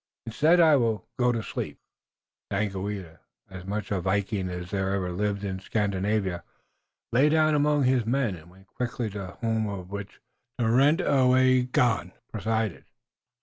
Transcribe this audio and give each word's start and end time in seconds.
Instead, 0.25 0.59
I 0.59 0.73
too 0.73 0.79
will 0.79 1.05
go 1.19 1.31
to 1.31 1.43
sleep." 1.43 1.77
Daganoweda, 2.49 3.19
as 3.51 3.65
much 3.65 3.91
a 3.91 4.01
Viking 4.01 4.49
as 4.49 4.73
any 4.73 4.81
that 4.83 4.95
ever 4.95 5.11
lived 5.11 5.43
in 5.43 5.59
Scandinavia, 5.59 6.43
lay 7.11 7.29
down 7.29 7.53
among 7.53 7.83
his 7.83 8.03
men 8.03 8.33
and 8.33 8.49
went 8.49 8.65
quickly 8.65 9.11
to 9.11 9.17
the 9.19 9.31
home 9.47 9.67
over 9.67 9.83
which 9.83 10.19
Tarenyawagon 10.59 12.13
presided. 12.31 12.85